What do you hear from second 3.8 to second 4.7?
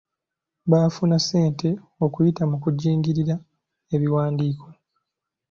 ebiwandiiko.